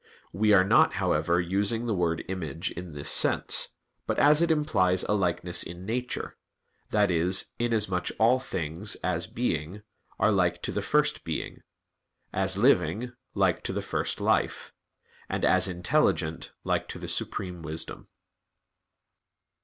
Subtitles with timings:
[0.33, 3.75] We are not, however, using the word "image" in this sense;
[4.07, 6.37] but as it implies a likeness in nature,
[6.89, 9.83] that is, inasmuch as all things, as being,
[10.17, 11.61] are like to the First Being;
[12.33, 14.73] as living, like to the First Life;
[15.29, 18.07] and as intelligent, like to the Supreme Wisdom.